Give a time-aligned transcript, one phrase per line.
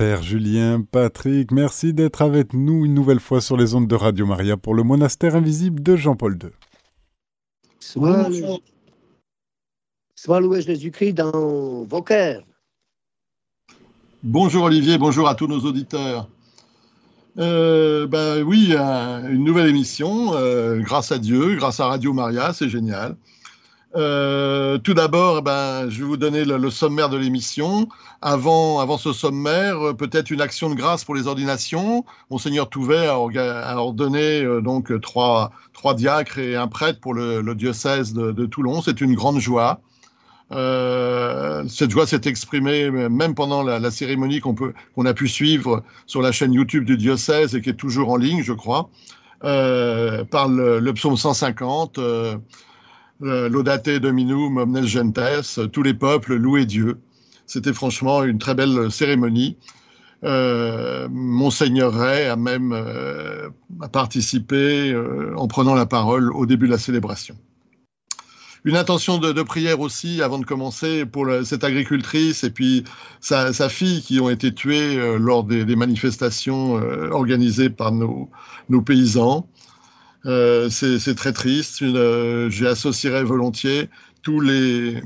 [0.00, 4.24] Père Julien, Patrick, merci d'être avec nous une nouvelle fois sur les ondes de Radio
[4.24, 6.48] Maria pour le monastère invisible de Jean-Paul II.
[10.14, 12.42] Soit loué Jésus-Christ dans vos cœurs.
[14.22, 16.30] Bonjour Olivier, bonjour à tous nos auditeurs.
[17.36, 22.70] Euh, ben oui, une nouvelle émission, euh, grâce à Dieu, grâce à Radio Maria, c'est
[22.70, 23.18] génial.
[23.96, 27.88] Euh, tout d'abord, ben, je vais vous donner le, sommaire de l'émission.
[28.22, 32.04] Avant, avant ce sommaire, euh, peut-être une action de grâce pour les ordinations.
[32.30, 38.12] Monseigneur Touvet a, ordonné euh, donc trois, trois diacres et un prêtre pour le, diocèse
[38.12, 38.80] de, Toulon.
[38.80, 39.80] C'est une grande joie.
[40.50, 46.32] cette joie s'est exprimée même pendant la, cérémonie qu'on qu'on a pu suivre sur la
[46.32, 48.88] chaîne YouTube du diocèse et qui est toujours en ligne, je crois,
[49.40, 51.98] par le, le, psaume 150.
[53.22, 56.98] Euh, Laudate Dominum, Omnes Gentes, tous les peuples, louez Dieu.
[57.46, 59.58] C'était franchement une très belle cérémonie.
[60.24, 63.50] Euh, Monseigneur Ray a même euh,
[63.92, 64.94] participé
[65.36, 67.36] en prenant la parole au début de la célébration.
[68.64, 72.84] Une intention de, prière aussi avant de commencer pour cette agricultrice et puis
[73.20, 76.74] sa, fille qui ont été tuées lors des, manifestations
[77.10, 79.48] organisées par nos paysans.
[80.26, 81.82] Euh, c'est très triste.
[81.82, 83.88] Euh, J'y associerais volontiers
[84.22, 85.00] tous les,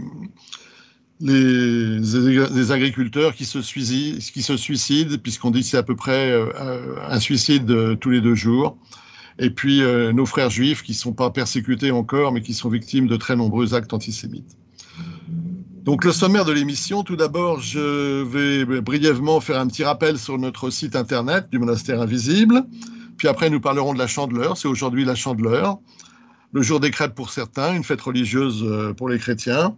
[2.71, 8.11] agriculteurs qui se suicident, puisqu'on dit que c'est à peu près euh, un suicide tous
[8.11, 8.77] les deux jours.
[9.39, 13.09] Et puis nos frères juifs qui ne sont pas persécutés encore, mais qui sont victimes
[13.09, 14.57] de très nombreux actes antisémites.
[15.83, 20.39] Donc le sommaire de l'émission, tout d'abord, je vais brièvement faire un petit rappel sur
[20.39, 22.65] notre site internet du monastère invisible.
[23.17, 24.57] Puis après, nous parlerons de la chandeleur.
[24.57, 25.79] C'est aujourd'hui la chandeleur.
[26.53, 29.77] Le jour des crêpes pour certains, une fête religieuse euh, pour les chrétiens.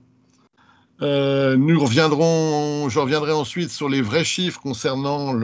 [1.02, 5.34] Euh, nous reviendrons, je reviendrai ensuite sur les vrais chiffres concernant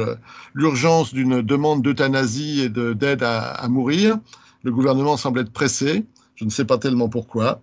[0.55, 4.19] l'urgence d'une demande d'euthanasie et d'aide à, mourir.
[4.63, 6.05] Le gouvernement semble être pressé.
[6.37, 7.61] Je ne sais pas tellement pourquoi.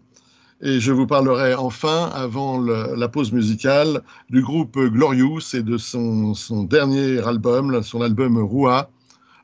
[0.62, 6.34] Et je vous parlerai enfin, avant la pause musicale, du groupe Glorious et de son,
[6.34, 8.90] son dernier album, son album Roua,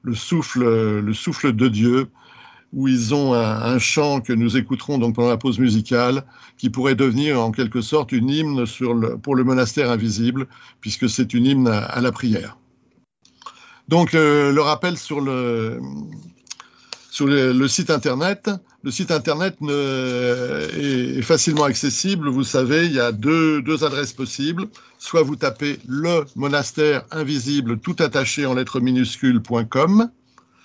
[0.05, 0.63] le souffle,
[0.99, 2.07] le souffle de Dieu,
[2.73, 6.25] où ils ont un, chant que nous écouterons donc pendant la pause musicale,
[6.57, 10.47] qui pourrait devenir en quelque sorte une hymne sur pour le monastère invisible,
[10.81, 12.57] puisque c'est une hymne à, la prière.
[13.87, 15.79] Donc euh, le rappel sur le,
[17.15, 18.49] sur le, site internet.
[18.83, 22.27] Le site internet est, facilement accessible.
[22.27, 24.67] Vous savez, il y a deux, deux, adresses possibles.
[24.97, 30.09] Soit vous tapez le monastère invisible tout attaché en lettres minuscules.com,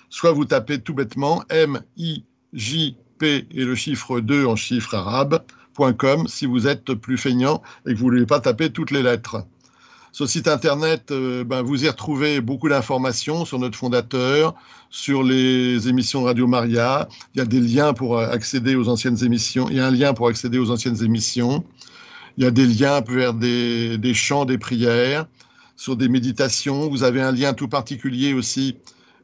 [0.09, 6.67] soit vous tapez tout bêtement M-I-J-P et le chiffre 2 en chiffre arabe.com si vous
[6.67, 9.45] êtes plus feignant et que vous ne voulez pas taper toutes les lettres.
[10.13, 14.55] Sur le site internet, euh, ben, vous y retrouvez beaucoup d'informations sur notre fondateur,
[14.89, 17.07] sur les émissions Radio Maria.
[17.33, 19.67] Il y a des liens pour accéder aux anciennes émissions.
[19.69, 21.63] Il y a un lien pour accéder aux anciennes émissions.
[22.37, 25.27] Il y a des liens vers des, chants, des prières,
[25.77, 26.89] sur des méditations.
[26.89, 28.75] Vous avez un lien tout particulier aussi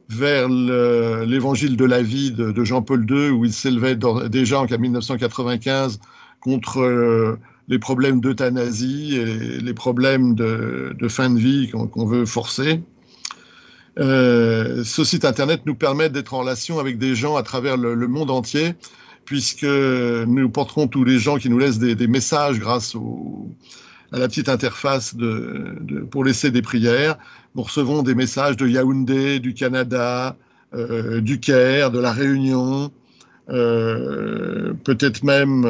[0.08, 3.98] vers l'évangile de la vie de, Jean-Paul II, où il s'élevait
[4.30, 6.00] déjà en 1995
[6.40, 7.38] contre euh,
[7.68, 12.80] les problèmes d'euthanasie et les problèmes de, fin de vie qu'on veut forcer.
[13.98, 18.08] Euh, ce site internet nous permet d'être en relation avec des gens à travers le,
[18.08, 18.74] monde entier,
[19.24, 22.96] puisque nous porterons tous les gens qui nous laissent des, messages grâce
[24.12, 25.14] à la petite interface
[26.10, 27.18] pour laisser des prières.
[27.54, 30.36] Nous recevons des messages de Yaoundé, du Canada,
[30.74, 32.92] euh, du Caire, de la Réunion,
[33.50, 35.66] euh, peut-être même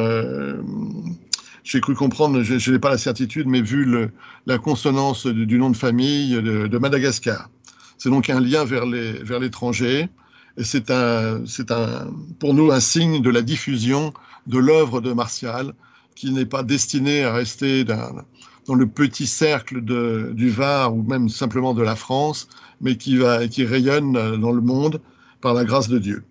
[1.63, 4.09] j'ai cru comprendre, je n'ai pas la certitude, mais vu
[4.45, 7.49] la consonance du, nom de famille de, Madagascar.
[7.97, 9.97] C'est donc un lien vers l'étranger.
[9.99, 10.09] Vers
[10.57, 14.13] et c'est un, un, pour nous un signe de la diffusion
[14.47, 15.73] de l'œuvre de Martial,
[16.15, 21.73] qui n'est pas destinée à rester dans le petit cercle du Var ou même simplement
[21.73, 22.49] de la France,
[22.81, 25.01] mais qui, va, qui rayonne dans le monde
[25.41, 26.23] par la grâce de Dieu.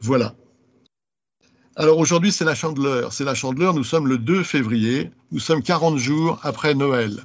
[0.00, 0.34] Voilà.
[1.78, 3.12] Alors aujourd'hui, c'est la chandeleur.
[3.12, 7.22] C'est la chandeleur, nous sommes le 2 février, nous sommes 40 jours après Noël.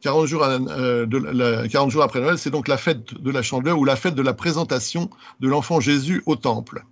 [0.00, 3.78] 40 jours, euh, de 40 jours après Noël, c'est donc la fête de la chandeleur
[3.78, 5.10] ou la fête de la présentation
[5.40, 6.84] de l'enfant Jésus au temple.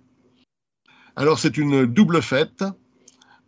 [1.15, 2.63] Alors c'est une double fête,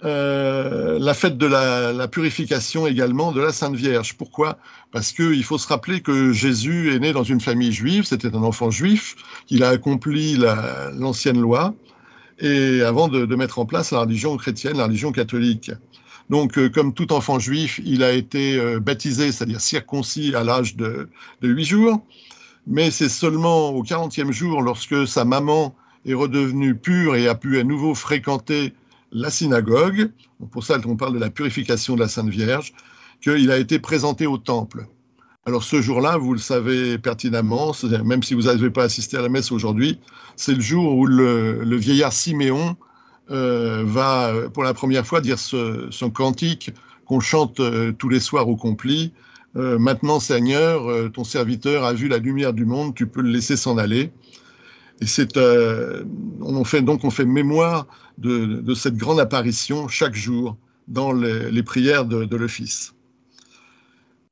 [0.04, 4.18] euh, la fête de la, purification également de la Sainte Vierge.
[4.18, 4.58] Pourquoi?
[4.92, 8.42] Parce qu'il faut se rappeler que Jésus est né dans une famille juive, c'était un
[8.42, 9.16] enfant juif,
[9.50, 11.76] il a accompli l'ancienne loi,
[12.42, 15.72] et avant de, mettre en place la religion chrétienne, la religion catholique.
[16.30, 20.76] Donc, euh, comme tout enfant juif, il a été euh, baptisé, c'est-à-dire circoncis à l'âge
[20.76, 21.10] de,
[21.42, 22.06] de 8 jours.
[22.68, 27.60] Mais c'est seulement au 40e jour, lorsque sa maman est redevenue pure et a pu
[27.60, 28.74] à nouveau fréquenter
[29.12, 30.12] la synagogue,
[30.52, 32.74] pour ça on parle de la purification de la Sainte Vierge,
[33.22, 34.88] qu'il a été présenté au temple.
[35.48, 37.72] Alors ce jour-là, vous le savez pertinemment,
[38.06, 40.00] même si vous n'avez pas assisté à la messe aujourd'hui,
[40.36, 42.76] c'est le jour où le, vieillard Siméon
[43.32, 46.70] euh, va pour la première fois dire son cantique
[47.06, 49.14] qu'on chante euh, tous les soirs au complis.
[49.56, 53.58] Euh, maintenant, Seigneur, ton serviteur a vu la lumière du monde, tu peux le laisser
[53.58, 54.12] s'en aller.
[55.02, 57.88] Et c'est, on fait donc on fait mémoire
[58.20, 60.56] de, cette grande apparition chaque jour
[60.88, 62.94] dans les, les prières de, de l'office.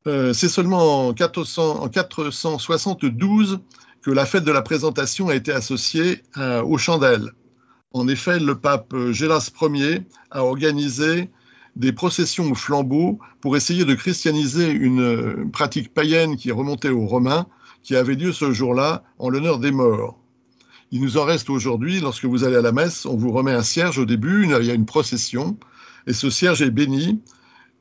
[0.07, 3.59] Euh, c'est seulement en, 400, en 472
[4.01, 7.33] que la fête de la présentation a été associée à, aux chandelles.
[7.91, 11.29] En effet, le pape Gélas Ier a organisé
[11.75, 17.47] des processions au flambeau pour essayer de christianiser une pratique païenne qui remontait aux Romains,
[17.83, 20.19] qui avait lieu ce jour-là en l'honneur des morts.
[20.91, 23.63] Il nous en reste aujourd'hui, lorsque vous allez à la messe, on vous remet un
[23.63, 25.57] cierge au début, il y a une procession,
[26.07, 27.21] et ce cierge est béni.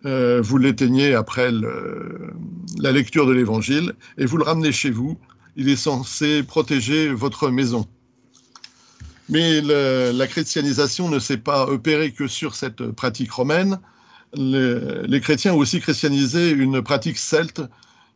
[0.07, 5.19] Euh, vous l'éteignez après la lecture de l'évangile, et vous le ramenez chez vous.
[5.57, 7.87] Il est censé protéger votre maison.
[9.29, 13.79] Mais la christianisation ne s'est pas opérée que sur cette pratique romaine.
[14.35, 17.63] Les, les, chrétiens ont aussi christianisé une pratique celte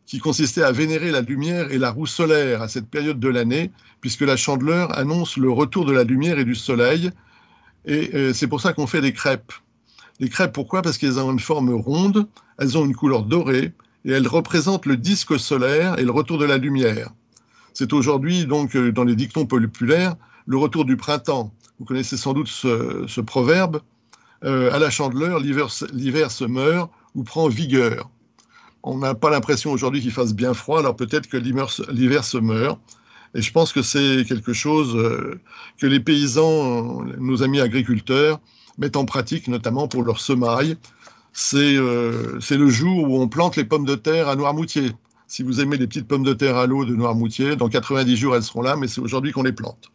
[0.05, 3.71] qui consistait à vénérer la lumière et la roue solaire à cette période de l'année,
[4.01, 7.11] puisque la chandeleur annonce le retour de la lumière et du soleil.
[7.85, 9.53] Et euh, c'est pour ça qu'on fait des crêpes.
[10.19, 10.81] Les crêpes, pourquoi?
[10.81, 12.27] Parce qu'elles ont une forme ronde,
[12.59, 13.73] elles ont une couleur dorée,
[14.05, 17.09] et elles représentent le disque solaire et le retour de la lumière.
[17.73, 20.15] C'est aujourd'hui, donc, euh, dans les dictons populaires,
[20.45, 21.53] le retour du printemps.
[21.79, 23.81] Vous connaissez sans doute ce, proverbe.
[24.43, 28.09] Euh, à la chandeleur, l'hiver se meurt ou prend vigueur.
[28.83, 32.79] On n'a pas l'impression aujourd'hui qu'il fasse bien froid, alors peut-être que l'hiver se meurt.
[33.35, 35.39] Et je pense que c'est quelque chose euh,
[35.79, 38.39] que les paysans, nos amis agriculteurs,
[38.77, 40.77] mettent en pratique, notamment pour leur semaille.
[41.33, 44.91] C'est euh, le jour où on plante les pommes de terre à Noirmoutier.
[45.27, 48.35] Si vous aimez les petites pommes de terre à l'eau de Noirmoutier, dans 90 jours,
[48.35, 49.89] elles seront là, mais c'est aujourd'hui qu'on les plante.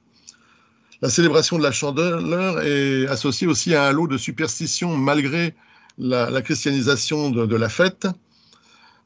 [1.01, 5.55] La célébration de la chandeleur est associée aussi à un lot de superstitions malgré
[5.97, 8.09] la, christianisation de, la fête.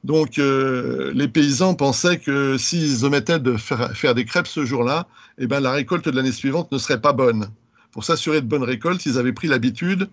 [0.05, 5.07] Donc euh, les paysans pensaient que s'ils omettaient de faire, faire des crêpes ce jour-là,
[5.39, 7.49] eh ben, la récolte de l'année suivante ne serait pas bonne.
[7.93, 10.09] Pour s'assurer de bonnes récoltes, ils avaient pris l'habitude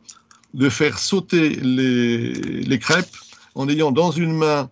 [0.54, 3.16] de faire sauter les, crêpes
[3.56, 4.70] en ayant dans une main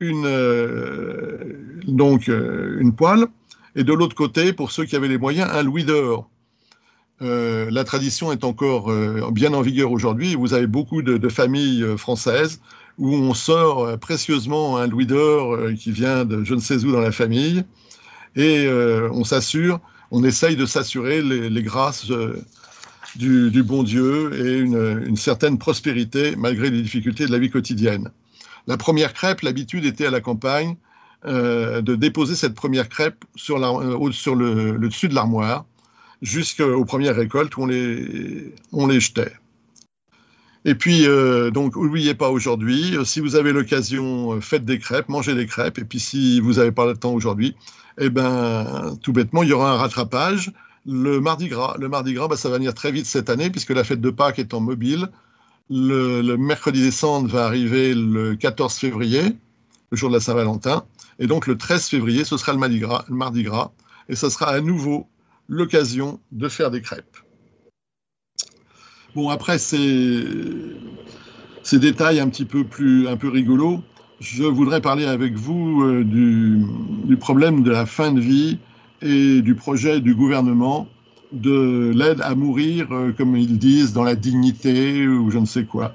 [0.00, 3.26] une, euh, euh, une poêle
[3.74, 6.30] et de l'autre côté, pour ceux qui avaient les moyens, un louis d'or.
[7.22, 8.92] Euh, la tradition est encore
[9.32, 10.34] bien en vigueur aujourd'hui.
[10.34, 12.60] Vous avez beaucoup de, familles françaises
[12.98, 17.00] où on sort précieusement un louis d'or qui vient de je ne sais où dans
[17.00, 17.64] la famille
[18.34, 18.66] et
[19.12, 22.06] on s'assure, on essaye de s'assurer les, grâces
[23.16, 28.10] du, du, bon Dieu et une, certaine prospérité malgré les difficultés de la vie quotidienne.
[28.66, 30.76] La première crêpe, l'habitude était à la campagne
[31.24, 33.58] de déposer cette première crêpe sur,
[34.12, 35.64] sur le, dessus de l'armoire
[36.22, 39.32] jusqu'aux premières récoltes où on les jetait.
[40.68, 44.80] Et puis, euh, donc, n'oubliez pas aujourd'hui, euh, si vous avez l'occasion, euh, faites des
[44.80, 45.78] crêpes, mangez des crêpes.
[45.78, 47.54] Et puis, si vous n'avez pas le temps aujourd'hui,
[47.98, 50.50] eh ben, tout bêtement, il y aura un rattrapage.
[50.84, 53.70] Le Mardi Gras, le Mardi Gras, bah, ça va venir très vite cette année, puisque
[53.70, 55.08] la fête de Pâques est en mobile.
[55.70, 59.22] Le, mercredi des Cendres va arriver le 14 février,
[59.92, 60.84] le jour de la Saint-Valentin.
[61.20, 63.04] Et donc, le 13 février, ce sera le Mardi Gras.
[63.08, 63.70] Le Mardi Gras
[64.08, 65.06] et ce sera à nouveau
[65.48, 67.18] l'occasion de faire des crêpes.
[69.16, 70.22] Bon, après ces,
[71.62, 73.80] ces, détails un petit peu plus un peu rigolos,
[74.20, 76.62] je voudrais parler avec vous euh, du,
[77.06, 78.58] du, problème de la fin de vie
[79.00, 80.86] et du projet du gouvernement
[81.32, 85.64] de l'aide à mourir, euh, comme ils disent, dans la dignité ou je ne sais
[85.64, 85.94] quoi.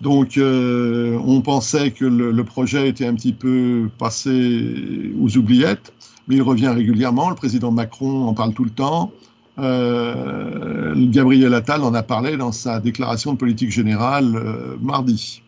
[0.00, 5.92] Donc, euh, on pensait que le, le, projet était un petit peu passé aux oubliettes
[6.28, 7.30] mais il revient régulièrement.
[7.30, 9.12] Le président Macron en parle tout le temps.
[9.58, 15.42] Euh, Gabriel Attal en a parlé dans sa déclaration de politique générale euh, mardi.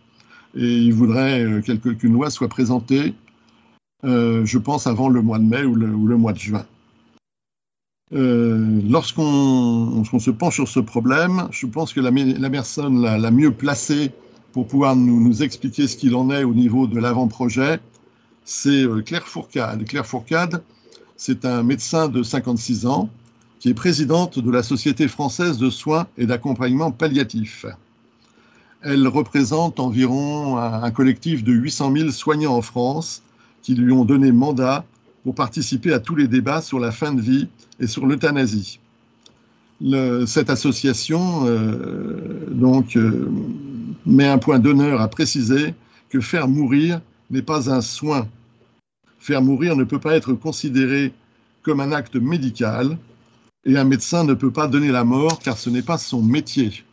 [0.57, 3.15] Et il voudrait euh, qu'une loi soit présentée,
[4.03, 6.65] je pense, avant le mois de mai ou le, mois de juin.
[8.11, 12.11] Lorsqu'on qu se penche sur ce problème, je pense que la,
[12.51, 14.11] personne la, mieux placée
[14.53, 17.81] pour pouvoir nous, expliquer ce qu'il en est au niveau de l'avant-projet,
[18.45, 19.85] c'est Claire Fourcade.
[19.85, 20.63] Claire Fourcade,
[21.17, 23.11] c'est un médecin de 56 ans
[23.61, 27.67] qui est présidente de la Société française de soins et d'accompagnement palliatif.
[28.83, 33.23] Elle représente environ un collectif de 800 000 soignants en France
[33.63, 34.85] qui lui ont donné mandat
[35.25, 37.49] pour participer à tous les débats sur la fin de vie
[37.81, 38.79] et sur l'euthanasie.
[40.27, 43.29] cette association euh, donc, euh,
[44.07, 45.75] met un point d'honneur à préciser
[46.09, 47.01] que faire mourir
[47.31, 48.29] n'est pas un soin.
[49.19, 51.13] Faire mourir ne peut pas être considéré
[51.63, 52.97] comme un acte médical
[53.65, 56.85] et un médecin ne peut pas donner la mort car ce n'est pas son métier.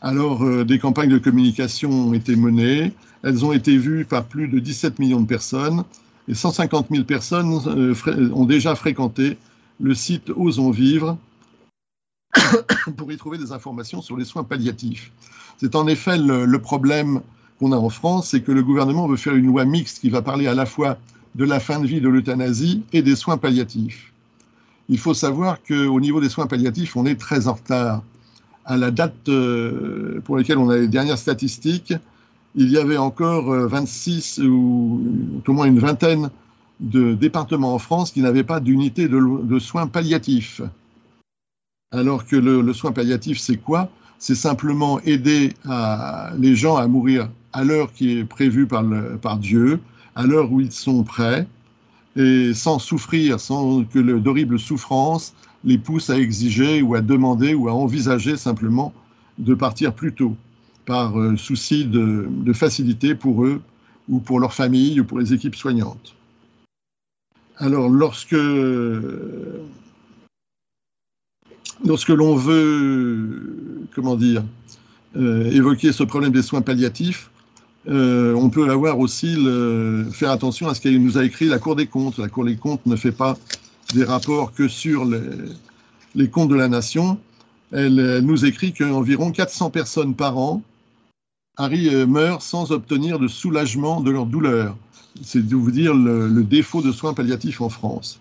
[0.00, 2.92] Alors, euh, des campagnes de communication ont été menées.
[3.24, 5.84] Elles ont été vues par plus de 17 millions de personnes
[6.28, 9.38] et 150 000 personnes euh, ont déjà fréquenté
[9.80, 11.18] le site Osons Vivre
[12.96, 15.10] pour y trouver des informations sur les soins palliatifs.
[15.56, 17.22] C'est en effet le, le problème
[17.58, 20.22] qu'on a en France, c'est que le gouvernement veut faire une loi mixte qui va
[20.22, 20.98] parler à la fois
[21.34, 24.12] de la fin de vie de l'euthanasie et des soins palliatifs.
[24.88, 28.02] Il faut savoir qu'au niveau des soins palliatifs, on est très en retard
[28.64, 31.94] à la date euh, pour laquelle on a les dernières statistiques,
[32.54, 35.02] il y avait encore 26 euh, ou
[35.46, 36.30] au moins une vingtaine
[36.80, 40.62] de départements en France qui n'avaient pas d'unité de, soins palliatifs.
[41.90, 43.90] Alors que le, soin palliatif, c'est quoi?
[44.18, 45.54] C'est simplement aider
[46.36, 48.84] les gens à mourir à l'heure qui est prévue par,
[49.22, 49.80] par Dieu,
[50.14, 51.46] à l'heure où ils sont prêts,
[52.16, 55.34] et sans souffrir, sans que d'horribles souffrances
[55.64, 58.92] les pousse à exiger ou à demander ou à envisager simplement
[59.38, 60.36] de partir plus tôt,
[60.84, 63.60] par euh, souci de, facilité pour eux
[64.08, 66.14] ou pour leur famille ou pour les équipes soignantes.
[67.58, 68.36] Alors, lorsque,
[71.84, 74.44] lorsque l'on veut, comment dire,
[75.16, 77.30] euh, évoquer ce problème des soins palliatifs,
[77.86, 79.36] euh, on peut avoir aussi
[80.12, 82.18] faire attention à ce qu'elle nous a écrit la Cour des comptes.
[82.18, 83.36] La Cour des comptes ne fait pas
[83.94, 85.04] des rapports que sur
[86.14, 87.18] les, comptes de la nation.
[87.72, 90.62] Elle, nous écrit qu'environ 400 personnes par an
[91.60, 94.76] euh, meurent sans obtenir de soulagement de leur douleur.
[95.22, 98.20] C'est de vous dire le, défaut de soins palliatifs en France.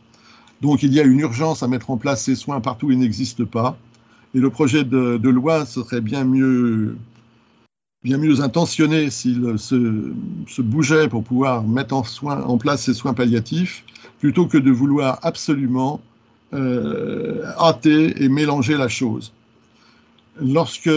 [0.61, 2.97] Donc il y a une urgence à mettre en place ces soins partout où ils
[2.97, 3.77] n'existent pas.
[4.33, 6.97] Et le projet de, loi serait bien mieux,
[8.07, 10.13] bien mieux intentionné s'il se,
[10.47, 13.83] se, bougeait pour pouvoir mettre en, soin, en place ces soins palliatifs
[14.19, 15.99] plutôt que de vouloir absolument
[16.53, 19.33] euh, hâter et mélanger la chose.
[20.41, 20.87] Lorsque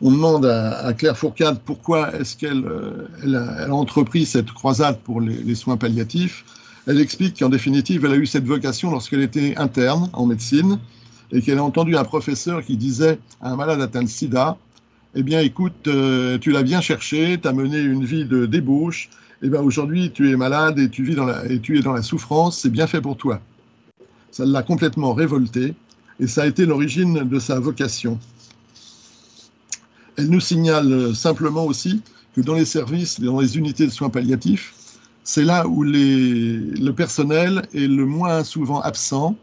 [0.00, 5.56] on demande à, Claire Fourcade pourquoi est-ce qu'elle euh, a, entrepris cette croisade pour les,
[5.56, 6.44] soins palliatifs,
[6.86, 10.78] elle explique qu'en définitive, elle a eu cette vocation lorsqu'elle était interne en médecine
[11.32, 14.56] et qu'elle a entendu un professeur qui disait à un malade atteint de sida,
[15.14, 19.10] eh bien écoute, euh, tu l'as bien cherché, tu as mené une vie de débauche,
[19.42, 21.92] eh bien aujourd'hui tu es malade et tu, vis dans la, et tu es dans
[21.92, 23.40] la souffrance, c'est bien fait pour toi.
[24.30, 25.74] Ça l'a complètement révolté
[26.18, 28.18] et ça a été l'origine de sa vocation.
[30.16, 32.02] Elle nous signale simplement aussi
[32.34, 34.74] que dans les services, dans les unités de soins palliatifs,
[35.24, 39.36] c'est là où le personnel est le moins souvent absent.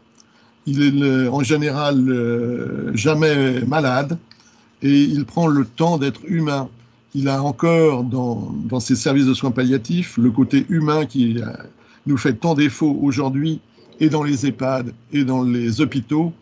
[0.66, 4.18] Il est en général euh, jamais malade
[4.82, 6.68] et il prend le temps d'être humain
[7.14, 11.46] il a encore dans, ses services de soins palliatifs le côté humain qui euh,
[12.06, 13.60] nous fait tant défaut aujourd'hui
[13.98, 16.32] et dans les EHPAD et dans les hôpitaux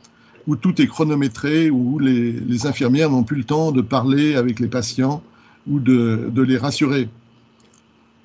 [0.47, 4.69] où tout est chronométré, où les, infirmières n'ont plus le temps de parler avec les
[4.69, 5.23] patients
[5.67, 7.11] ou de, de les rassurer.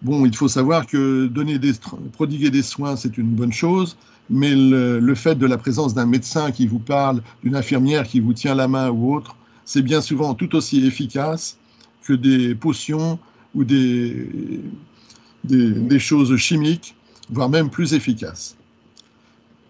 [0.04, 1.74] Bon, il faut savoir que donner des,
[2.14, 3.98] prodiguer des soins, c'est une bonne chose,
[4.30, 8.22] mais le, le fait de la présence d'un médecin qui vous parle, d'une infirmière qui
[8.22, 11.58] vous tient la main ou autre, c'est bien souvent tout aussi efficace
[12.04, 13.20] que des potions
[13.56, 14.28] ou des,
[15.44, 16.96] des, choses chimiques,
[17.30, 18.58] voire même plus efficaces.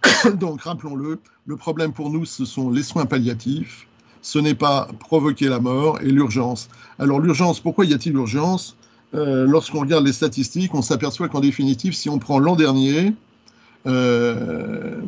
[0.36, 3.88] Donc, rappelons-le, le problème pour nous, ce sont les soins palliatifs.
[4.22, 6.70] Ce n'est pas provoquer la mort et l'urgence.
[6.98, 8.78] Alors, l'urgence, pourquoi y a-t-il urgence?
[9.14, 13.14] Euh, Lorsqu'on regarde les statistiques, on s'aperçoit qu'en définitive, si on prend l'an dernier,
[13.86, 15.02] euh,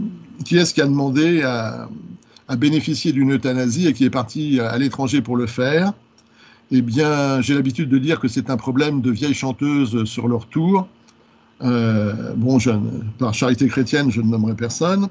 [0.44, 1.88] qui est-ce qui a demandé à,
[2.47, 5.93] à bénéficier d'une euthanasie et qui est parti à l'étranger pour le faire
[6.71, 10.47] eh bien, j'ai l'habitude de dire que c'est un problème de vieilles chanteuses sur leur
[10.47, 10.87] tour.
[11.61, 12.57] Euh, bon,
[13.19, 15.07] par charité chrétienne, je ne nommerai personne,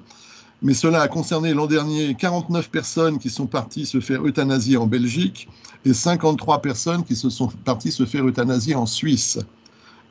[0.63, 4.87] mais cela a concerné l'an dernier 49 personnes qui sont parties se faire euthanasier en
[4.87, 5.49] Belgique
[5.85, 9.39] et 53 personnes qui se sont parties se faire euthanasier en Suisse.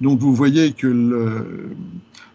[0.02, 1.70] Donc vous voyez que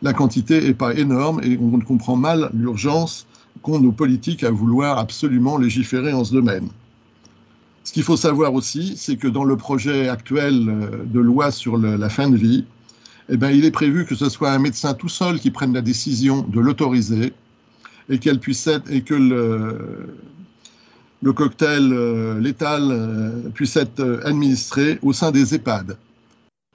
[0.02, 3.26] la quantité n'est pas énorme et on comprend mal l'urgence
[3.62, 6.68] qu'ont nos politiques à vouloir absolument légiférer en ce domaine.
[7.84, 11.78] Ce qu'il faut savoir aussi, c'est que dans le projet actuel euh, de loi sur
[11.78, 12.64] la fin de vie,
[13.30, 15.82] eh bien, il est prévu que ce soit un médecin tout seul qui prenne la
[15.82, 17.32] décision de l'autoriser
[18.08, 20.12] et qu'elle puisse être et que le
[21.32, 25.96] cocktail euh, létal euh, puisse être administré au sein des EHPAD.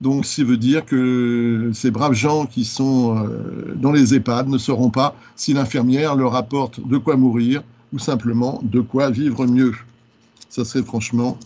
[0.02, 3.28] Donc, ça veut dire que ces braves gens qui sont
[3.76, 8.60] dans les EHPAD ne sauront pas si l'infirmière leur apporte de quoi mourir ou simplement
[8.64, 9.74] de quoi vivre mieux.
[10.50, 11.38] Ça serait franchement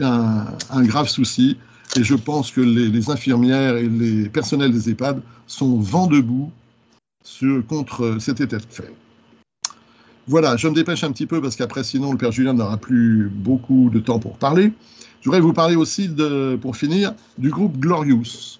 [0.00, 0.46] un,
[0.84, 1.56] grave souci.
[1.96, 6.50] Et je pense que les, infirmières et les personnels des EHPAD sont vent debout
[7.68, 8.92] contre cet état de fait.
[10.28, 13.28] Voilà, je me dépêche un petit peu parce qu'après, sinon, le Père Julien n'aura plus
[13.28, 14.72] beaucoup de temps pour parler.
[15.20, 18.58] Je voudrais vous parler aussi, de, pour finir, du groupe Glorious.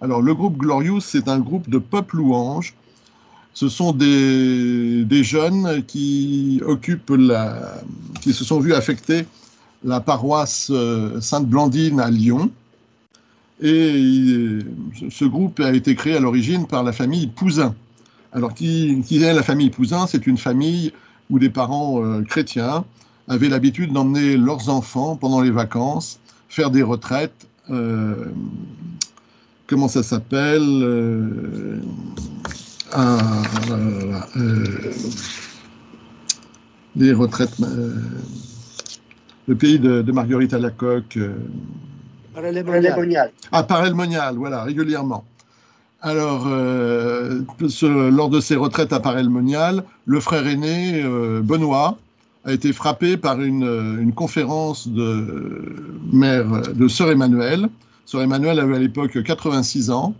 [0.00, 2.74] Alors, le groupe Glorious, c'est un groupe de pop louanges.
[3.54, 7.12] Ce sont des, jeunes qui occupent
[8.20, 9.26] qui se sont vus affecter
[9.84, 12.50] la paroisse euh, Sainte-Blandine à Lyon.
[13.60, 14.60] Et
[15.10, 17.74] ce groupe a été créé à l'origine par la famille Pouzin.
[18.32, 20.92] Alors, qui, qui est la famille Pouzin C'est une famille
[21.30, 22.84] où des parents euh, chrétiens
[23.28, 27.46] avaient l'habitude d'emmener leurs enfants pendant les vacances faire des retraites.
[27.70, 28.26] Euh,
[29.66, 31.80] comment ça s'appelle euh,
[36.96, 37.56] Les retraites.
[39.46, 41.18] le pays de, Marguerite à la coque.
[43.52, 45.24] Ah, Parelmonial, voilà, régulièrement.
[46.02, 47.42] Alors, euh,
[48.10, 51.98] lors de ses retraites à Parelmonial, le frère aîné, euh, Benoît,
[52.46, 55.76] a été frappé par une, conférence de
[56.10, 57.68] mère, de sœur Emmanuel.
[58.06, 60.14] Sœur Emmanuel avait à l'époque 86 ans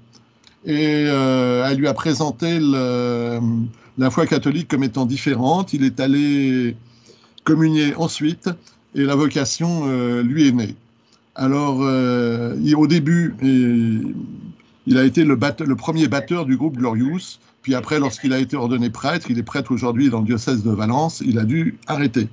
[0.67, 5.73] et euh, elle lui a présenté la foi catholique comme étant différente.
[5.73, 6.77] Il est allé
[7.45, 8.51] communier ensuite
[8.95, 9.87] et la vocation
[10.21, 10.75] lui est née.
[11.37, 13.35] Alors, au début,
[14.91, 17.39] il a été le, le, premier batteur du groupe Glorious.
[17.63, 20.71] Puis après, lorsqu'il a été ordonné prêtre, il est prêtre aujourd'hui dans le diocèse de
[20.71, 22.29] Valence, il a dû arrêter.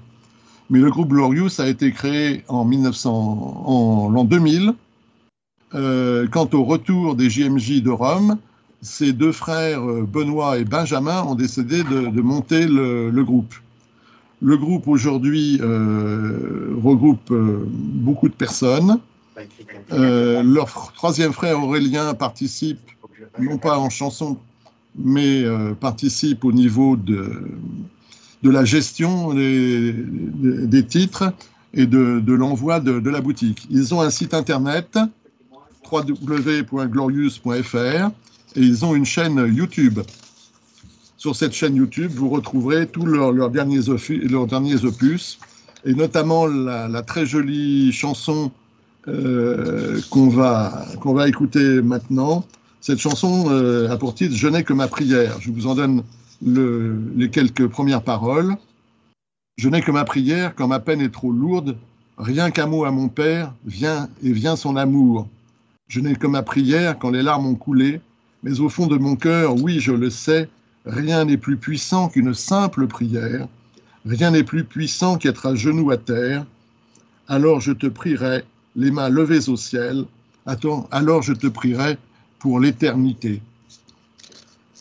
[0.72, 4.74] Mais le groupe Glorious a été créé en, 1900, en l'an 2000.
[5.76, 8.38] Euh, quant au retour des JMJ de Rome,
[8.82, 13.54] ses deux frères, euh, Benoît et Benjamin, ont décidé de, monter le, groupe.
[14.42, 19.00] Le groupe aujourd'hui euh, regroupe beaucoup de personnes.
[19.92, 22.80] Euh, leur troisième frère Aurélien participe,
[23.40, 24.38] non pas en chanson,
[24.96, 27.50] mais euh, participe au niveau de,
[28.44, 31.34] de la gestion des, des titres
[31.74, 33.68] et de, de l'envoi de, de, la boutique.
[33.70, 34.98] Ils ont un site internet
[35.92, 38.10] www.glorious.fr
[38.56, 40.00] et ils ont une chaîne YouTube.
[41.18, 43.82] Sur cette chaîne YouTube, vous retrouverez tous leurs, derniers,
[44.30, 45.40] leurs derniers opus
[45.86, 48.52] et notamment la très jolie chanson
[49.08, 52.46] euh, qu'on va, va écouter maintenant.
[52.82, 55.38] Cette chanson euh, a pour titre Je n'ai que ma prière.
[55.40, 56.04] Je vous en donne
[56.46, 58.56] le, les quelques premières paroles.
[59.58, 61.78] Je n'ai que ma prière quand ma peine est trop lourde.
[62.18, 65.28] Rien qu'un mot à mon Père, vient et vient son amour.
[65.88, 68.02] Je n'ai que ma prière quand les larmes ont coulé.
[68.44, 70.50] Mais au fond de mon cœur, oui, je le sais,
[70.86, 73.48] rien n'est plus puissant qu'une simple prière.
[74.06, 76.46] Rien n'est plus puissant qu'être à genoux à terre.
[77.28, 78.46] Alors je te prierai,
[78.78, 80.06] les mains levées au ciel,
[80.46, 81.98] attends, alors je te prierai
[82.40, 83.42] pour l'éternité.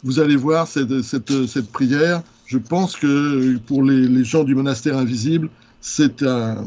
[0.05, 5.49] Vous allez voir cette, prière, je pense que pour les, gens du monastère invisible,
[5.81, 6.65] c'est un,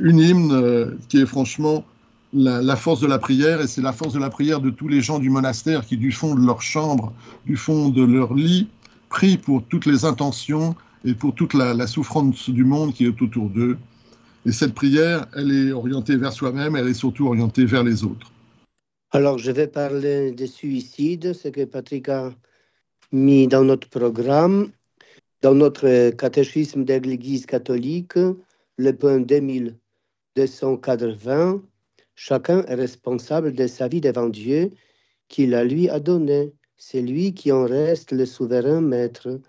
[0.00, 1.84] une hymne euh, qui est franchement
[2.32, 5.00] la, force de la prière, et c'est la force de la prière de tous les
[5.00, 7.12] gens du monastère qui, du fond de leur chambre,
[7.46, 8.66] du fond de leur lit,
[9.08, 13.48] prient pour toutes les intentions et pour toute la souffrance du monde qui est autour
[13.50, 13.78] d'eux.
[14.46, 18.30] Et cette prière, elle est orientée vers soi-même, elle est surtout orientée vers les autres.
[19.10, 22.34] Alors, je vais parler des suicides, ce que Patrick a
[23.12, 24.70] mis dans notre programme,
[25.40, 28.18] dans notre catéchisme de l'Église catholique,
[28.76, 31.62] le point 2280.
[32.14, 34.70] Chacun est responsable de sa vie devant Dieu
[35.28, 36.52] qu'il la lui a donnée.
[36.76, 39.40] C'est lui qui en reste le souverain maître.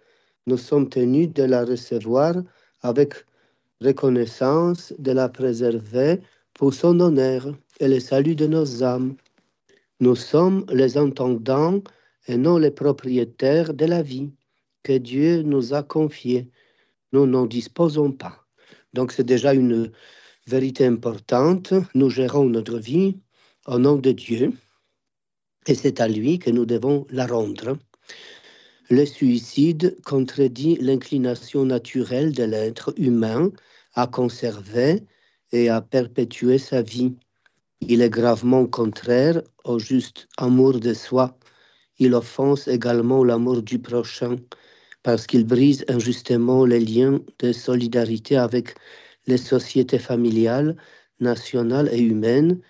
[0.48, 2.36] Nous sommes tenus de la recevoir
[2.82, 3.14] avec
[3.82, 6.20] reconnaissance de la préserver
[6.54, 9.16] pour son honneur et le salut de nos âmes.
[10.00, 11.82] Nous sommes les entendants
[12.28, 14.32] et non les propriétaires de la vie
[14.84, 16.50] que Dieu nous a confiée.
[17.12, 18.46] Nous n'en disposons pas.
[18.94, 19.92] Donc c'est déjà une
[20.48, 21.74] vérité importante.
[21.94, 23.18] Nous gérons notre vie
[23.68, 24.54] au nom de Dieu
[25.68, 27.78] et c'est à lui que nous devons la rendre.
[28.92, 33.52] Le suicide contredit l'inclination naturelle de l'être humain
[33.96, 35.02] à conserver
[35.52, 37.16] et à perpétuer sa vie.
[37.82, 41.36] Il est gravement contraire au juste amour de soi.
[41.98, 44.36] Il offense également l'amour du prochain
[45.02, 48.76] parce qu'il brise injustement les liens de solidarité avec
[49.26, 50.76] les sociétés familiales,
[51.20, 52.62] nationales et humaines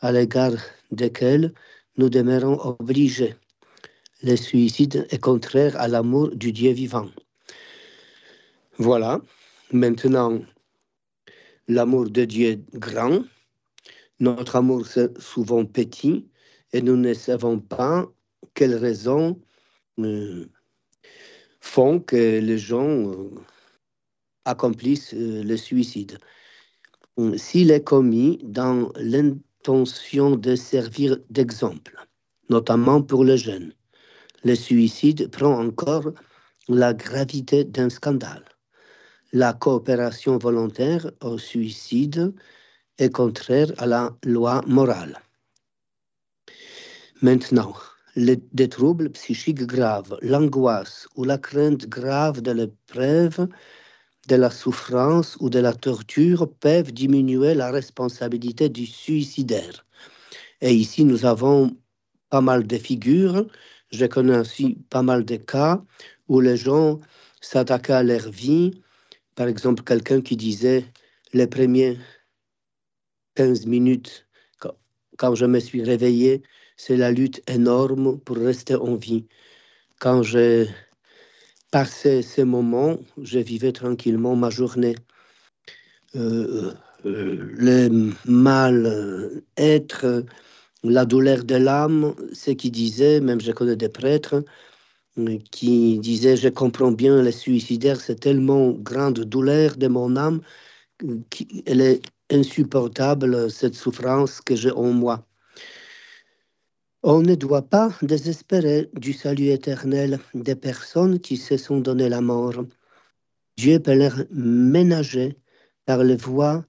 [0.00, 0.56] à l'égard
[0.92, 1.52] desquelles
[1.98, 3.34] nous demeurons obligés.
[4.24, 7.08] Le suicide est contraire à l'amour du Dieu vivant.
[8.76, 9.20] Voilà,
[9.70, 10.40] maintenant,
[11.68, 13.22] l'amour de Dieu est grand,
[14.18, 16.26] notre amour c'est souvent petit,
[16.72, 18.10] et nous ne savons pas
[18.54, 19.40] quelles raisons
[20.00, 20.46] euh,
[21.60, 23.30] font que les gens euh,
[24.44, 26.18] accomplissent euh, le suicide.
[27.36, 32.04] S'il est commis dans l'intention de servir d'exemple,
[32.48, 33.72] notamment pour les jeunes,
[34.48, 36.08] le suicide prend encore
[36.68, 38.46] la gravité d'un scandale.
[39.32, 42.32] La coopération volontaire au suicide
[42.96, 45.16] est contraire à la loi morale.
[47.20, 47.74] Maintenant,
[48.16, 53.48] les, des troubles psychiques graves, l'angoisse ou la crainte grave de l'épreuve,
[54.28, 59.84] de la souffrance ou de la torture peuvent diminuer la responsabilité du suicidaire.
[60.62, 61.76] Et ici, nous avons
[62.30, 63.46] pas mal de figures.
[63.90, 65.82] Je connais aussi pas mal de cas
[66.28, 67.00] où les gens
[67.40, 68.82] s'attaquaient à leur vie.
[69.34, 70.84] Par exemple, quelqu'un qui disait
[71.32, 71.98] les premiers
[73.34, 74.26] 15 minutes,
[75.16, 76.42] quand je me suis réveillé,
[76.76, 79.26] c'est la lutte énorme pour rester en vie.
[79.98, 80.68] Quand j'ai
[81.70, 84.94] passé ces moments, je vivais tranquillement ma journée.
[86.16, 86.72] Euh,
[87.04, 90.24] euh, le mal-être,
[90.84, 94.44] la douleur de l'âme, ce qui disait, même je connais des prêtres,
[95.50, 100.40] qui disaient, je comprends bien les suicidaires, c'est tellement grande douleur de mon âme,
[101.30, 105.24] qu'elle est insupportable, cette souffrance que j'ai en moi.
[107.02, 112.20] On ne doit pas désespérer du salut éternel des personnes qui se sont donné la
[112.20, 112.64] mort.
[113.56, 115.36] Dieu peut leur ménager
[115.86, 116.64] par les voies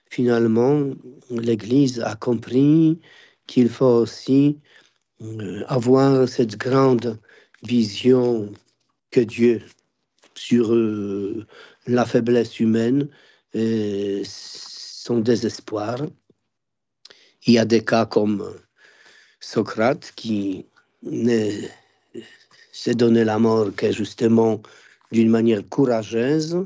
[0.09, 0.83] finalement,
[1.31, 2.99] l'Église a compris
[3.47, 4.59] qu'il faut aussi
[5.67, 7.19] avoir cette grande
[7.63, 8.51] vision
[9.11, 9.61] que Dieu
[10.35, 10.73] sur
[11.87, 13.09] la faiblesse humaine,
[13.53, 15.97] et son désespoir.
[17.45, 18.53] Il y a des cas comme
[19.39, 20.65] Socrate qui
[22.71, 24.61] s'est donné la mort que justement
[25.11, 26.65] d'une manière courageuse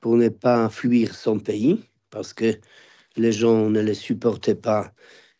[0.00, 2.58] pour ne pas fuir son pays, parce que
[3.16, 4.92] les gens ne le supportaient pas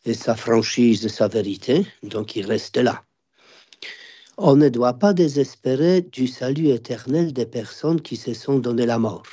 [0.05, 3.03] et sa franchise, sa vérité, donc il restait là.
[4.37, 8.99] On ne doit pas désespérer du salut éternel des personnes qui se sont donné la
[8.99, 9.25] mort.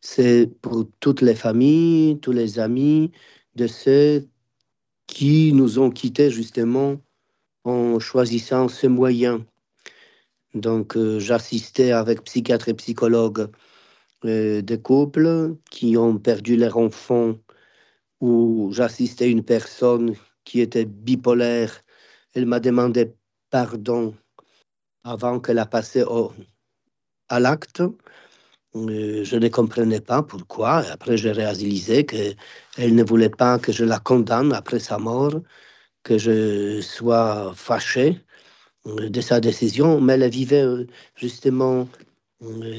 [0.00, 3.10] C'est pour toutes les familles, tous les amis
[3.56, 4.28] de ceux
[5.06, 6.96] qui nous ont quittés justement
[7.64, 9.44] en choisissant ce moyen.
[10.54, 13.48] Donc euh, j'assistais avec psychiatres et psychologues
[14.24, 17.34] euh, des couples qui ont perdu leur enfant
[18.20, 21.82] ou j'assistais une personne qui était bipolaire.
[22.34, 23.14] Elle m'a demandé
[23.50, 24.14] pardon
[25.04, 26.32] avant qu'elle a passé au,
[27.28, 27.82] à l'acte.
[28.76, 30.78] Euh, je ne comprenais pas pourquoi.
[30.90, 35.40] Après, j'ai réalisé qu'elle ne voulait pas que je la condamne après sa mort,
[36.02, 38.20] que je sois fâché
[38.86, 41.88] de sa décision, mais elle vivait euh, justement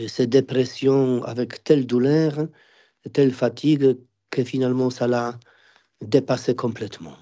[0.07, 2.47] ces dépressions avec telle douleur,
[3.13, 3.97] telle fatigue,
[4.31, 5.37] que finalement ça l'a
[6.01, 7.15] dépassé complètement.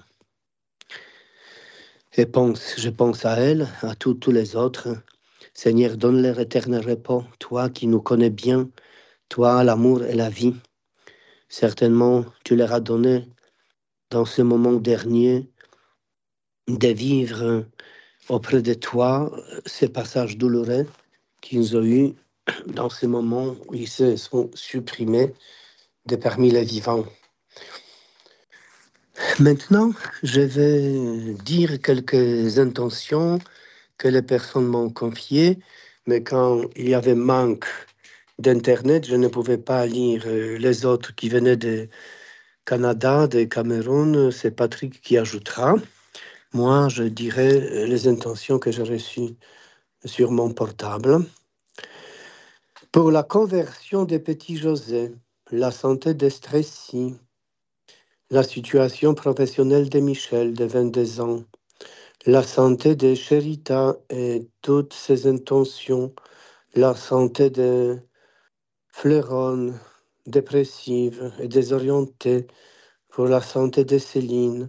[2.16, 4.88] Et pense, je pense à elle, à tous les autres.
[5.54, 8.70] Seigneur, donne-leur éternel repos, toi qui nous connais bien,
[9.28, 10.54] toi l'amour et la vie.
[11.48, 13.28] Certainement, tu leur as donné
[14.10, 15.50] dans ce moment dernier
[16.68, 17.66] de vivre
[18.30, 19.30] auprès de toi
[19.66, 20.86] ces passages douloureux
[21.40, 22.14] qu'ils ont eus
[22.66, 25.34] dans ces moments où ils se sont supprimés
[26.06, 27.04] de parmi les vivants.
[29.38, 33.38] Maintenant, je vais dire quelques intentions
[33.98, 35.58] que les personnes m'ont confiées,
[36.06, 37.66] mais quand il y avait manque
[38.38, 41.88] d'Internet, je ne pouvais pas lire euh, les autres qui venaient de
[42.64, 44.30] Canada, de Cameroun.
[44.30, 45.74] C'est Patrick qui ajoutera.
[46.52, 49.36] Moi, je dirais les intentions que j'ai reçues
[50.04, 51.24] sur mon portable.
[52.90, 55.14] Pour la conversion des petits José,
[55.52, 57.14] la santé de Stressy,
[58.30, 61.44] la situation professionnelle de Michel de 22 ans,
[62.26, 66.12] la santé de Cherita et toutes ses intentions,
[66.74, 67.96] la santé de
[68.88, 69.72] Fleuron,
[70.26, 72.48] dépressive et désorientée,
[73.08, 74.68] pour la santé de Céline,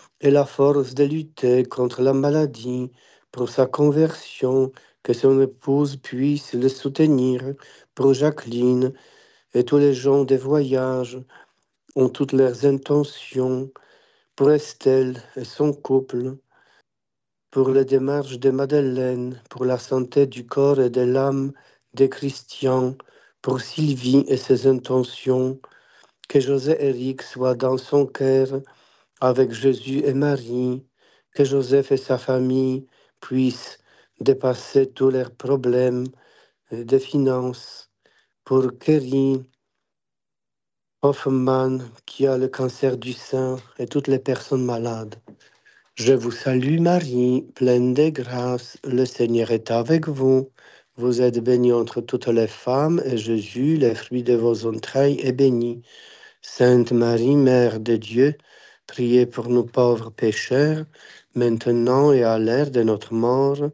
[0.21, 2.91] ait la force de lutter contre la maladie,
[3.31, 4.71] pour sa conversion,
[5.03, 7.53] que son épouse puisse le soutenir,
[7.95, 8.93] pour Jacqueline
[9.53, 11.19] et tous les gens des voyages
[11.95, 13.71] ont toutes leurs intentions,
[14.35, 16.37] pour Estelle et son couple,
[17.49, 21.51] pour les démarches de Madeleine, pour la santé du corps et de l'âme
[21.93, 22.95] des chrétiens,
[23.41, 25.59] pour Sylvie et ses intentions,
[26.29, 28.61] que José Éric soit dans son cœur
[29.21, 30.83] avec Jésus et Marie,
[31.33, 32.85] que Joseph et sa famille
[33.21, 33.77] puissent
[34.19, 36.05] dépasser tous leurs problèmes
[36.71, 37.89] de finances,
[38.43, 39.43] pour Kerry,
[41.03, 45.15] Hoffman qui a le cancer du sein et toutes les personnes malades.
[45.95, 50.49] Je vous salue Marie, pleine de grâce, le Seigneur est avec vous.
[50.95, 55.31] Vous êtes bénie entre toutes les femmes et Jésus, le fruit de vos entrailles, est
[55.31, 55.81] béni.
[56.41, 58.35] Sainte Marie, Mère de Dieu,
[58.91, 60.85] priez pour nous pauvres pécheurs,
[61.33, 63.69] maintenant et à l'heure de notre mort.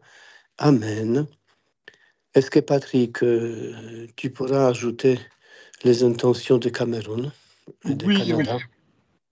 [0.60, 1.26] Amen.
[2.36, 5.20] Est-ce que Patrick, euh, tu pourras ajouter
[5.84, 7.32] les intentions de Cameroun
[8.06, 8.32] oui,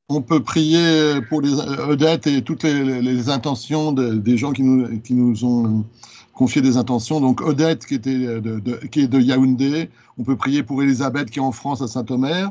[0.10, 5.14] On peut prier pour les Odette et toutes les, intentions des gens qui nous, qui
[5.14, 5.86] nous ont
[6.34, 7.22] confié des intentions.
[7.22, 11.38] Donc Odette qui, était de, qui est de Yaoundé, on peut prier pour Elisabeth qui
[11.38, 12.50] est en France à Saint-Omer,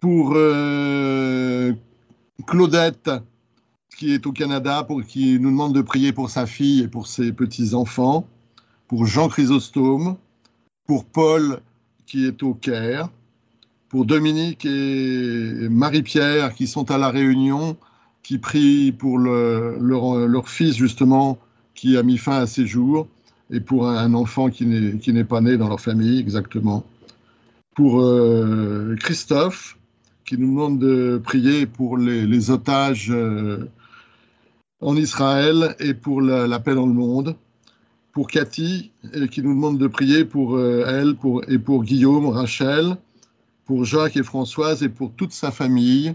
[0.00, 1.74] pour euh,
[2.46, 3.10] Claudette
[3.96, 7.08] qui est au Canada, pour, qui nous demande de prier pour sa fille et pour
[7.08, 8.28] ses petits-enfants,
[8.86, 10.16] pour Jean Chrysostome,
[10.86, 11.60] pour Paul
[12.06, 13.08] qui est au Caire,
[13.88, 17.76] pour Dominique et Marie-Pierre qui sont à la Réunion,
[18.22, 21.38] qui prient pour leur, fils justement
[21.74, 23.08] qui a mis fin à ses jours,
[23.50, 26.84] et pour un enfant qui n'est pas né dans leur famille exactement.
[27.74, 29.77] Pour euh, Christophe,
[30.28, 33.70] qui nous demande de prier pour les, otages euh,
[34.82, 37.34] en Israël et pour la, paix dans le monde.
[38.12, 38.90] Pour Cathy,
[39.30, 41.14] qui nous demande de prier pour euh, elle
[41.48, 42.96] et pour Guillaume, Rachel,
[43.64, 46.14] pour Jacques et Françoise et pour toute sa famille,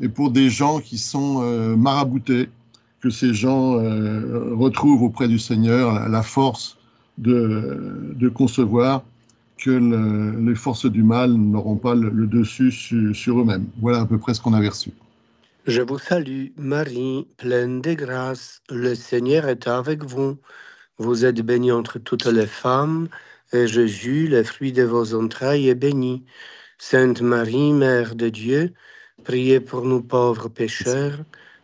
[0.00, 2.50] et pour des gens qui sont euh, maraboutés,
[3.00, 6.76] que ces gens euh, retrouvent auprès du Seigneur la, force
[7.16, 9.02] de, concevoir
[9.58, 13.66] que les forces du mal n'auront pas le, dessus sur eux-mêmes.
[13.80, 14.90] Voilà à peu près ce qu'on avait reçu.
[15.66, 20.36] Je vous salue, Marie, pleine de grâce, le Seigneur est avec vous.
[20.98, 23.08] Vous êtes bénie entre toutes les femmes,
[23.52, 26.24] et Jésus, le fruit de vos entrailles, est béni.
[26.78, 28.74] Sainte Marie, Mère de Dieu,
[29.24, 31.18] priez pour nous pauvres pécheurs,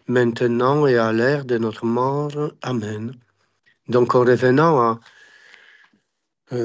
[0.09, 2.53] maintenant et à l'heure de notre mort.
[2.63, 3.13] Amen.
[3.89, 5.01] Donc en revenant à,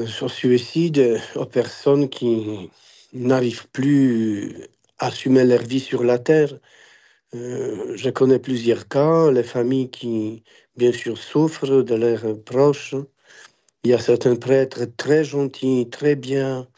[0.06, 2.70] sur suicide, aux personnes qui
[3.12, 4.54] n'arrivent plus
[4.98, 6.58] à assumer leur vie sur la terre,
[7.34, 10.42] euh, je connais plusieurs cas, les familles qui,
[10.76, 12.94] bien sûr, souffrent de leurs proches.
[13.84, 16.68] Il y a certains prêtres très gentils, très bien,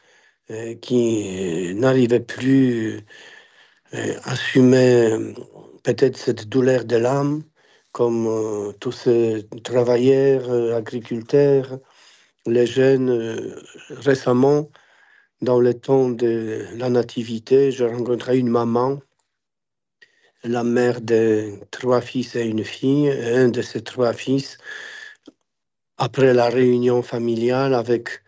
[0.50, 3.00] euh, qui n'arrivaient plus
[3.94, 5.34] euh, à assumer
[5.84, 7.44] peut-être cette douleur de l'âme,
[7.92, 11.80] comme tous ces travailleurs, agriculteurs,
[12.46, 13.54] les jeunes.
[13.90, 14.70] récemment,
[15.42, 19.00] dans le temps de la nativité, j'ai rencontré une maman
[20.44, 23.10] la mère de trois fils et une fille.
[23.10, 24.58] Un de ces trois fils,
[25.98, 28.22] après la réunion familiale avec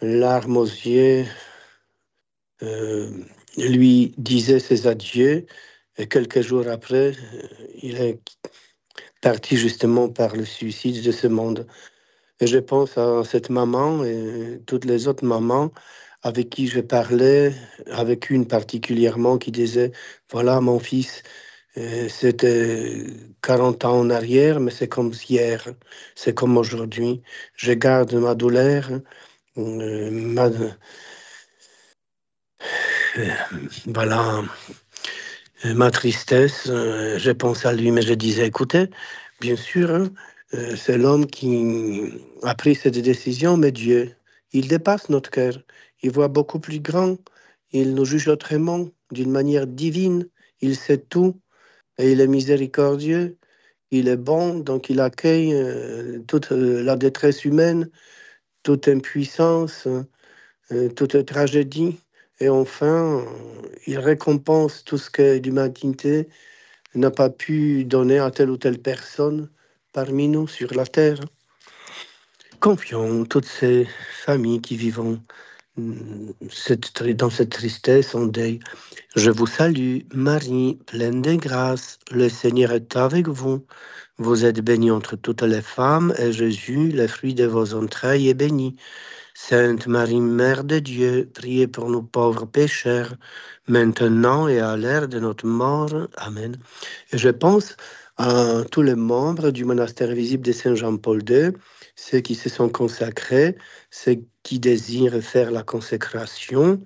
[0.00, 1.24] larmes aux yeux,
[2.62, 3.10] euh,
[3.58, 5.46] lui disait ses adieux.
[5.98, 7.12] Et quelques jours après,
[7.82, 8.18] il est
[9.20, 11.66] parti justement par le suicide de ce monde.
[12.42, 15.70] Et je pense à cette maman et toutes les autres mamans
[16.24, 17.54] avec qui je parlais,
[17.86, 19.92] avec une particulièrement qui disait,
[20.28, 21.22] voilà mon fils,
[21.76, 23.06] euh, c'était
[23.42, 25.68] 40 ans en arrière, mais c'est comme hier,
[26.16, 27.22] c'est comme aujourd'hui.
[27.54, 28.90] Je garde ma douleur,
[29.58, 30.36] euh,
[33.18, 33.30] euh,
[33.86, 34.42] voilà
[35.64, 38.88] ma tristesse, je pense à lui, mais je disais, écoutez,
[39.40, 40.08] bien sûr,
[40.52, 42.12] hein, c'est l'homme qui
[42.42, 44.14] a pris cette décision, mais Dieu,
[44.52, 45.62] il dépasse notre cœur,
[46.02, 47.16] il voit beaucoup plus grand,
[47.72, 50.28] il nous juge autrement, d'une manière divine,
[50.60, 51.40] il sait tout,
[51.98, 53.38] et il est miséricordieux,
[53.90, 55.54] il est bon, donc il accueille
[56.26, 57.90] toute la détresse humaine,
[58.62, 59.86] toute impuissance,
[60.72, 61.98] euh, toute tragédie.
[62.40, 63.24] Et enfin,
[63.86, 66.28] il récompense tout ce que l'humanité
[66.94, 69.50] n'a pas pu donner à telle ou telle personne
[69.92, 71.20] parmi nous sur la terre.
[72.60, 73.86] Confions toutes ces
[74.24, 75.18] familles qui vivent
[75.76, 78.60] dans cette tristesse, en deuil.
[79.16, 81.98] Je vous salue, Marie, pleine de grâce.
[82.10, 83.66] Le Seigneur est avec vous.
[84.18, 88.34] Vous êtes bénie entre toutes les femmes, et Jésus, le fruit de vos entrailles, est
[88.34, 88.76] béni.
[89.34, 93.14] Sainte Marie, Mère de Dieu, priez pour nous pauvres pécheurs,
[93.66, 96.06] maintenant et à l'heure de notre mort.
[96.16, 96.56] Amen.
[97.12, 97.76] Et je pense
[98.16, 101.52] à tous les membres du monastère visible de Saint Jean-Paul II,
[101.96, 103.56] ceux qui se sont consacrés,
[103.90, 106.80] ceux qui désirent faire la consécration,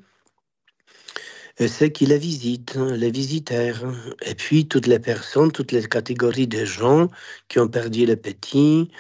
[1.59, 3.83] et ceux qui les visitent, les visiteurs,
[4.23, 7.09] et puis toutes les personnes, toutes les catégories de gens
[7.49, 8.91] qui ont perdu le petit,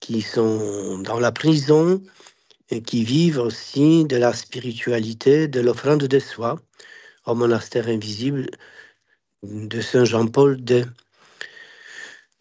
[0.00, 2.02] qui sont dans la prison,
[2.70, 6.60] et qui vivent aussi de la spiritualité, de l'offrande de soi
[7.26, 8.48] au monastère invisible
[9.42, 10.84] de Saint Jean-Paul II,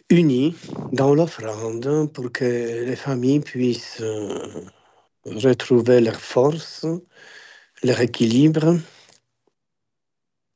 [0.10, 0.56] unis
[0.92, 4.66] dans l'offrande pour que les familles puissent euh,
[5.26, 6.86] retrouver leur force,
[7.84, 8.78] leur équilibre,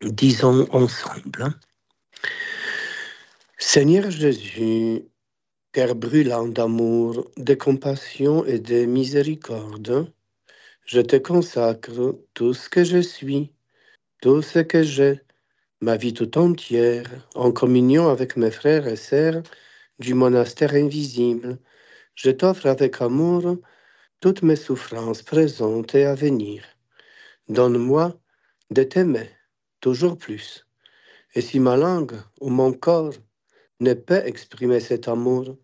[0.02, 1.54] disons ensemble.
[3.58, 5.08] Seigneur Jésus,
[5.72, 10.13] Cœur brûlant d'amour, de compassion et de miséricorde,
[10.86, 13.52] je te consacre tout ce que je suis,
[14.22, 15.20] tout ce que j'ai,
[15.84, 19.43] ma vie tout entière, en communion avec mes frères et sœurs
[20.00, 21.60] du monastère invisible.
[22.15, 23.58] Je t'offre avec amour
[24.22, 26.63] toutes mes souffrances présentes et à venir.
[27.50, 28.17] Donne-moi
[28.72, 29.30] de t'aimer
[29.82, 30.65] toujours plus.
[31.36, 33.15] Et si ma langue ou mon corps
[33.82, 35.58] ne peut exprimer cet amour,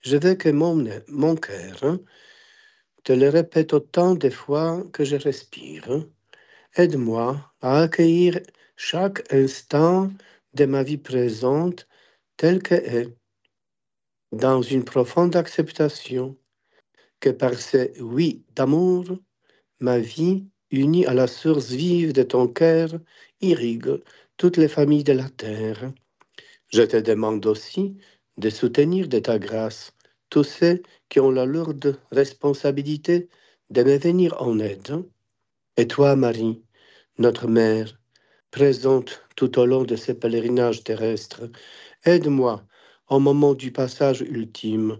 [0.00, 1.98] je veux que mon, cœur
[3.04, 6.04] te le répète autant de fois que je respire.
[6.74, 8.40] Aide-moi à accueillir
[8.84, 10.10] chaque instant
[10.54, 11.86] de ma vie présente
[12.36, 13.16] tel que est,
[14.32, 16.36] dans une profonde acceptation
[17.20, 19.04] que par ces oui d'amour,
[19.78, 22.88] ma vie, unie à la source vive de ton cœur,
[23.40, 24.02] irrigue
[24.36, 25.92] toutes les familles de la terre.
[26.72, 27.96] Je te demande aussi
[28.36, 29.92] de soutenir de ta grâce
[30.28, 33.28] tous ceux qui ont la lourde responsabilité
[33.70, 35.04] de me venir en aide.
[35.76, 36.64] Et toi, Marie,
[37.18, 38.01] notre mère,
[38.52, 41.50] présente tout au long de ce pèlerinage terrestre,
[42.04, 42.62] aide-moi
[43.08, 44.98] au moment du passage ultime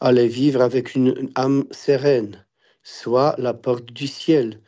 [0.00, 2.44] à les vivre avec une âme sereine,
[2.82, 4.60] soit la porte du ciel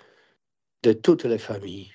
[0.83, 1.91] de toutes les familles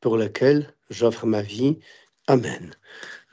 [0.00, 1.78] pour lesquelles j'offre ma vie.
[2.26, 2.74] Amen.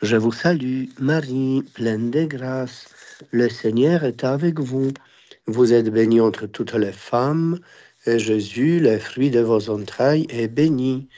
[0.04, 2.88] Je vous salue, Marie, pleine de grâce.
[3.32, 4.92] Le Seigneur est avec vous.
[5.48, 7.60] Vous êtes bénie entre toutes les femmes,
[8.06, 11.10] et Jésus, le fruit de vos entrailles, est béni.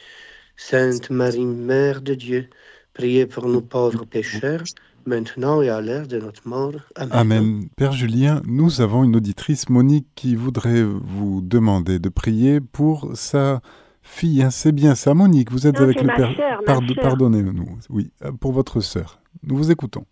[0.61, 2.49] Sainte Marie, Mère de Dieu,
[2.93, 4.65] priez pour nous pauvres pécheurs,
[5.05, 6.73] maintenant et à l'heure de notre mort.
[6.95, 7.13] Amen.
[7.13, 7.69] Amen.
[7.77, 13.61] Père Julien, nous avons une auditrice, Monique, qui voudrait vous demander de prier pour sa
[14.01, 16.81] fille, hein, c'est bien ça, Monique, vous êtes avec le Père.
[17.01, 19.21] Pardonnez-nous, oui, euh, pour votre sœur.
[19.43, 20.03] Nous vous écoutons.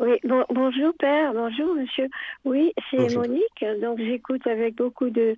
[0.00, 0.18] Oui,
[0.50, 2.08] bonjour Père, bonjour Monsieur.
[2.44, 3.64] Oui, c'est Monique.
[3.80, 5.36] Donc j'écoute avec beaucoup de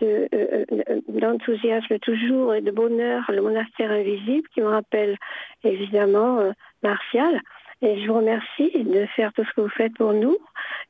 [0.00, 0.64] euh, euh,
[1.08, 5.16] d'enthousiasme toujours et de bonheur le monastère invisible qui me rappelle
[5.64, 6.38] évidemment
[6.84, 7.40] Martial.
[7.82, 10.36] Et je vous remercie de faire tout ce que vous faites pour nous.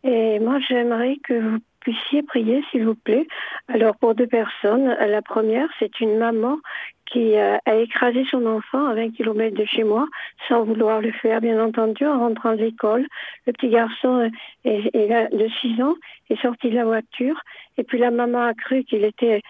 [0.04, 3.26] Et moi, j'aimerais que vous puissiez prier, s'il vous plaît.
[3.66, 6.58] Alors, pour deux personnes, la première, c'est une maman
[7.06, 10.06] qui a écrasé son enfant à 20 km de chez moi,
[10.48, 13.06] sans vouloir le faire, bien entendu, en rentrant de l'école.
[13.46, 14.30] Le petit garçon
[14.64, 15.94] est, de 6 ans
[16.28, 17.40] est sorti de la voiture,
[17.78, 19.42] et puis la maman a cru qu'il était,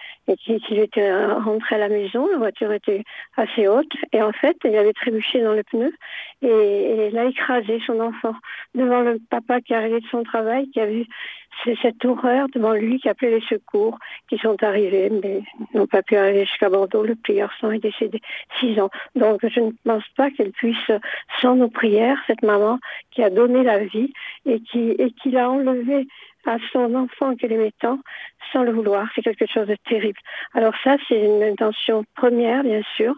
[0.43, 3.03] qu'il était rentré à la maison, la voiture était
[3.35, 5.91] assez haute, et en fait, il avait trébuché dans le pneu,
[6.43, 8.35] et, et elle a écrasé son enfant
[8.75, 11.05] devant le papa qui arrivait de son travail, qui a vu
[11.63, 13.97] c'est cette horreur devant lui qui a appelé les secours,
[14.29, 15.41] qui sont arrivés, mais
[15.73, 17.03] n'ont pas pu arriver jusqu'à Bordeaux.
[17.03, 18.21] Le petit garçon est décédé
[18.59, 18.89] six ans.
[19.15, 20.91] Donc je ne pense pas qu'elle puisse,
[21.41, 22.79] sans nos prières, cette maman
[23.11, 24.13] qui a donné la vie
[24.45, 26.07] et qui, et qui l'a enlevé
[26.47, 27.99] à son enfant qu'elle aimait tant
[28.51, 29.07] sans le vouloir.
[29.13, 30.19] C'est quelque chose de terrible.
[30.53, 33.13] Alors ça, c'est une intention première, bien sûr.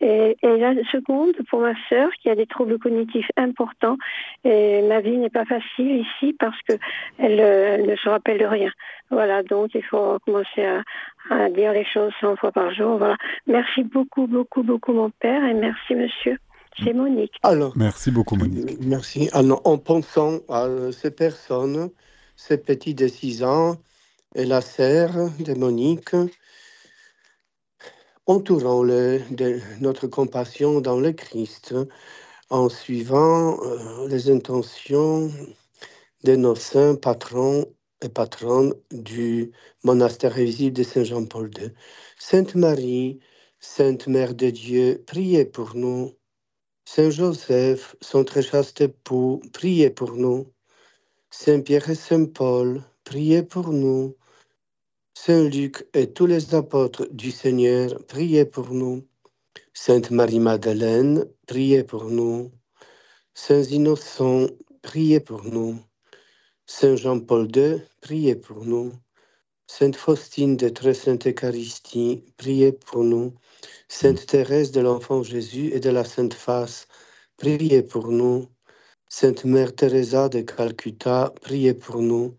[0.00, 3.96] Et, la seconde, pour ma sœur, qui a des troubles cognitifs importants,
[4.44, 6.78] et ma vie n'est pas facile ici parce qu'elle
[7.18, 8.70] elle ne se rappelle de rien.
[9.10, 10.82] Voilà, donc il faut commencer à,
[11.30, 12.98] à dire les choses 100 fois par jour.
[12.98, 13.16] Voilà.
[13.46, 16.38] Merci beaucoup, beaucoup, beaucoup, mon père, et merci, monsieur.
[16.82, 17.34] C'est Monique.
[17.44, 18.78] Alors, merci beaucoup, Monique.
[18.80, 19.30] Merci.
[19.32, 21.90] Alors, en pensant à ces personnes,
[22.36, 23.76] ces petits de 6 ans
[24.34, 26.14] et la sœur de Monique,
[28.26, 28.84] entourant
[29.80, 31.74] notre compassion dans le Christ,
[32.50, 35.30] en suivant euh, les intentions
[36.24, 37.66] de nos saints patrons
[38.02, 41.70] et patronnes du monastère invisible de Saint-Jean-Paul II.
[42.18, 43.20] Sainte Marie,
[43.60, 46.12] Sainte Mère de Dieu, priez pour nous.
[46.86, 50.53] Saint Joseph, son très chaste époux, priez pour nous.
[51.36, 54.16] Saint Pierre et Saint Paul, priez pour nous.
[55.14, 59.04] Saint Luc et tous les apôtres du Seigneur, priez pour nous.
[59.74, 62.52] Sainte Marie-Madeleine, priez pour nous.
[63.34, 64.46] Saints innocents,
[64.80, 65.76] priez pour nous.
[66.66, 68.92] Saint Jean-Paul II, priez pour nous.
[69.66, 73.34] Sainte Faustine de Très Sainte Eucharistie, priez pour nous.
[73.88, 76.86] Sainte Thérèse de l'Enfant Jésus et de la Sainte Face,
[77.36, 78.53] priez pour nous.
[79.08, 82.36] Sainte Mère Teresa de Calcutta, priez pour nous.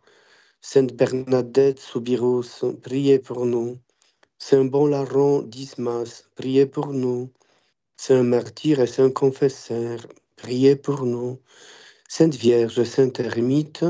[0.61, 3.79] Sainte Bernadette Soubirous, priez pour nous.
[4.39, 7.31] Saint Bon Larron d'Ismas, priez pour nous.
[7.97, 11.39] Saint Martyr et Saint Confesseur, priez pour nous.
[12.09, 13.85] Sainte Vierge, Sainte Ermite,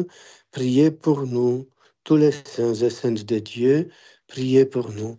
[0.51, 1.67] priez pour nous.
[2.03, 3.89] Tous les saints et saintes de Dieu,
[4.27, 5.17] priez pour nous.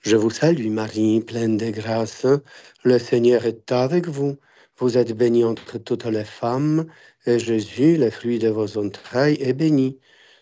[0.00, 2.26] Je vous salue Marie, pleine de grâce.
[2.84, 4.36] Le Seigneur est avec vous.
[4.82, 6.86] Vous êtes bénie entre toutes les femmes,
[7.24, 10.00] et Jésus, le fruit de vos entrailles, est béni.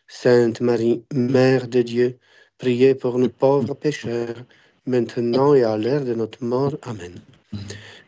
[0.09, 2.19] Sainte Marie, Mère de Dieu,
[2.57, 4.43] priez pour nous pauvres pécheurs,
[4.87, 6.75] maintenant et à l'heure de notre mort.
[6.81, 7.21] Amen.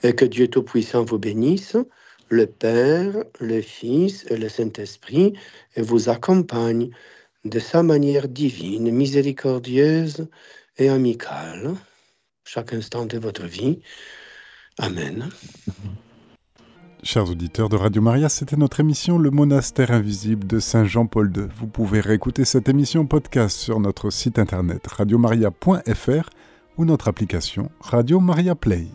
[0.03, 1.77] Et que Dieu Tout-Puissant vous bénisse
[2.31, 5.35] le Père, le Fils et le Saint-Esprit
[5.77, 6.89] et vous accompagne
[7.45, 10.29] de sa manière divine, miséricordieuse
[10.79, 11.75] et amicale,
[12.47, 13.81] chaque instant de votre vie.
[14.79, 15.29] Amen.
[17.05, 21.47] Chers auditeurs de Radio Maria, c'était notre émission Le monastère invisible de Saint Jean-Paul II.
[21.59, 26.31] Vous pouvez réécouter cette émission podcast sur notre site internet radiomaria.fr
[26.79, 28.87] ou notre application Radio Maria Play.